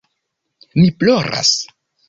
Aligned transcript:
Mi 0.79 0.87
ploras. 1.03 1.55